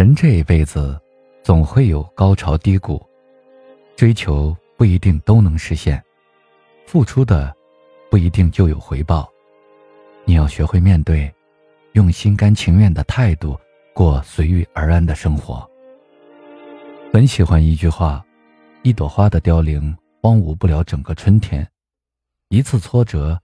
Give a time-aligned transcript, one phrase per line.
[0.00, 0.98] 人这一辈子，
[1.42, 3.06] 总会有高潮低谷，
[3.96, 6.02] 追求不一定都能实现，
[6.86, 7.54] 付出的
[8.10, 9.30] 不一定就有回报。
[10.24, 11.30] 你要学会面对，
[11.92, 13.60] 用心甘情愿的态度
[13.92, 15.70] 过随遇而安的生活。
[17.12, 18.24] 很喜欢一句话
[18.82, 21.62] ：“一朵花的凋零，荒芜不了整个春天；
[22.48, 23.38] 一次挫折，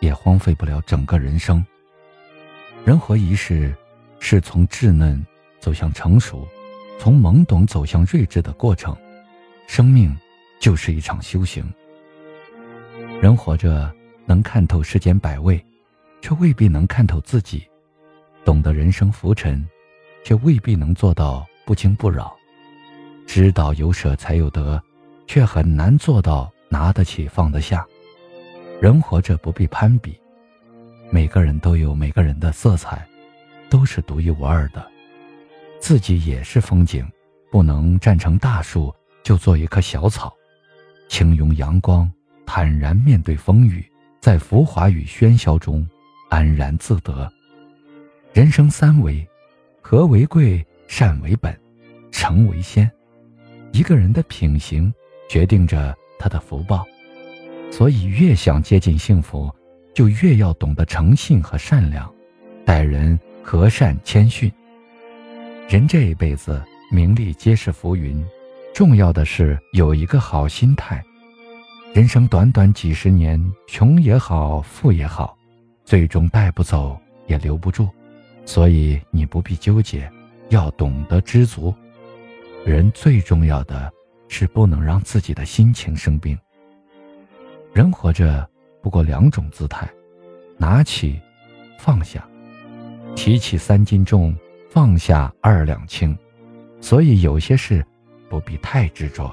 [0.00, 1.64] 也荒废不了整个人生。”
[2.84, 3.74] 人活一世，
[4.20, 5.24] 是从稚嫩。
[5.64, 6.46] 走向成熟，
[6.98, 8.94] 从懵懂走向睿智的过程，
[9.66, 10.14] 生命
[10.60, 11.64] 就是一场修行。
[13.22, 13.90] 人活着
[14.26, 15.64] 能看透世间百味，
[16.20, 17.60] 却未必能看透自己；
[18.44, 19.66] 懂得人生浮沉，
[20.22, 22.26] 却未必能做到不惊不扰；
[23.26, 24.78] 知道有舍才有得，
[25.26, 27.86] 却很难做到拿得起放得下。
[28.82, 30.14] 人活着不必攀比，
[31.10, 33.02] 每个人都有每个人的色彩，
[33.70, 34.92] 都是独一无二的。
[35.84, 37.06] 自己也是风景，
[37.50, 38.90] 不能站成大树，
[39.22, 40.34] 就做一棵小草，
[41.10, 42.10] 轻拥阳光，
[42.46, 43.84] 坦然面对风雨，
[44.18, 45.86] 在浮华与喧嚣中
[46.30, 47.30] 安然自得。
[48.32, 49.28] 人生三为：
[49.82, 51.54] 和为贵，善为本，
[52.10, 52.90] 诚为先。
[53.70, 54.90] 一个人的品行
[55.28, 56.82] 决定着他的福报，
[57.70, 59.54] 所以越想接近幸福，
[59.94, 62.10] 就越要懂得诚信和善良，
[62.64, 64.50] 待人和善谦逊。
[65.66, 68.24] 人这一辈子，名利皆是浮云，
[68.74, 71.02] 重要的是有一个好心态。
[71.94, 75.36] 人生短短几十年，穷也好，富也好，
[75.84, 77.88] 最终带不走也留不住，
[78.44, 80.08] 所以你不必纠结，
[80.50, 81.74] 要懂得知足。
[82.64, 83.90] 人最重要的
[84.28, 86.38] 是不能让自己的心情生病。
[87.72, 88.48] 人活着
[88.82, 89.88] 不过两种姿态：
[90.58, 91.18] 拿起，
[91.78, 92.24] 放下，
[93.16, 94.36] 提起三斤重。
[94.74, 96.18] 放下二两轻，
[96.80, 97.86] 所以有些事
[98.28, 99.32] 不必太执着，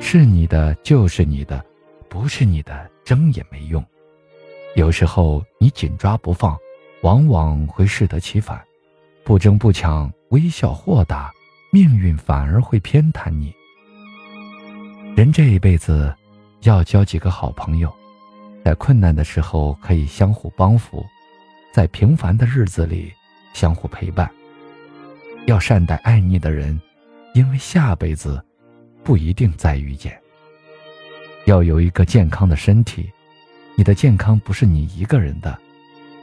[0.00, 1.62] 是你的就是你的，
[2.08, 3.84] 不是你的争也没用。
[4.76, 6.56] 有时候你紧抓不放，
[7.02, 8.56] 往往会适得其反；
[9.22, 11.30] 不争不抢，微笑豁达，
[11.70, 13.54] 命运反而会偏袒你。
[15.14, 16.10] 人这一辈子，
[16.62, 17.94] 要交几个好朋友，
[18.64, 21.04] 在困难的时候可以相互帮扶，
[21.70, 23.12] 在平凡的日子里
[23.52, 24.26] 相互陪伴。
[25.46, 26.80] 要善待爱你的人，
[27.34, 28.42] 因为下辈子
[29.02, 30.16] 不一定再遇见。
[31.46, 33.10] 要有一个健康的身体，
[33.74, 35.58] 你的健康不是你一个人的，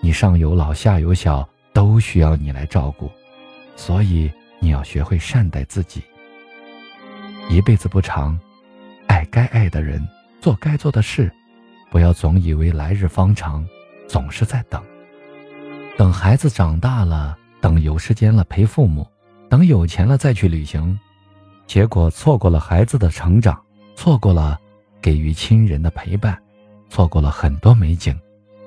[0.00, 3.10] 你上有老下有小，都需要你来照顾，
[3.74, 4.30] 所以
[4.60, 6.02] 你要学会善待自己。
[7.48, 8.38] 一辈子不长，
[9.06, 10.06] 爱该爱的人，
[10.40, 11.32] 做该做的事，
[11.90, 13.66] 不要总以为来日方长，
[14.06, 14.84] 总是在等，
[15.96, 17.36] 等孩子长大了。
[17.68, 19.06] 等有时间了陪父母，
[19.50, 20.98] 等有钱了再去旅行，
[21.66, 23.62] 结果错过了孩子的成长，
[23.94, 24.58] 错过了
[25.02, 26.42] 给予亲人的陪伴，
[26.88, 28.18] 错过了很多美景，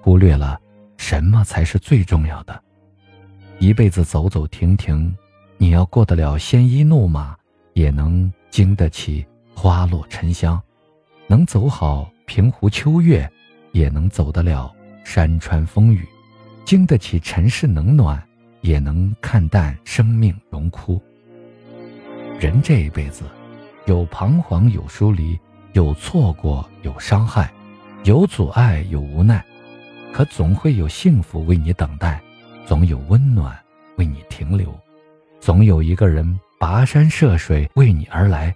[0.00, 0.58] 忽略了
[0.96, 2.58] 什么才是最重要的。
[3.58, 5.14] 一辈子走走停停，
[5.58, 7.36] 你要过得了鲜衣怒马，
[7.74, 10.58] 也能经得起花落沉香；
[11.26, 13.30] 能走好平湖秋月，
[13.72, 14.74] 也能走得了
[15.04, 16.02] 山川风雨，
[16.64, 18.26] 经得起尘世冷暖。
[18.66, 21.00] 也能看淡生命荣枯。
[22.40, 23.22] 人这一辈子，
[23.86, 25.38] 有彷徨，有疏离，
[25.72, 27.48] 有错过，有伤害，
[28.02, 29.44] 有阻碍，有无奈，
[30.12, 32.20] 可总会有幸福为你等待，
[32.66, 33.56] 总有温暖
[33.98, 34.76] 为你停留，
[35.38, 38.52] 总有一个人跋山涉水为你而来，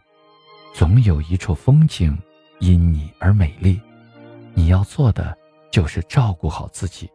[0.75, 2.19] 总有一处风景
[2.59, 3.81] 因你而美丽。
[4.55, 5.39] 你要做的
[5.71, 7.09] 就是照顾好自己。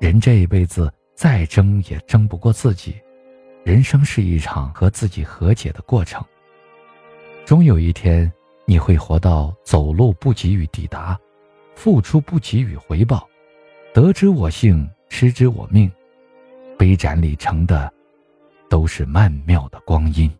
[0.00, 0.90] 人这一辈子。
[1.18, 2.94] 再争也争不过自己，
[3.64, 6.24] 人生是一场和自己和解的过程。
[7.44, 8.32] 终有一天，
[8.64, 11.18] 你会活到走路不给予抵达，
[11.74, 13.28] 付出不给予回报，
[13.92, 15.90] 得之我幸，失之我命。
[16.78, 17.92] 杯盏里盛的，
[18.70, 20.30] 都是曼妙的光阴。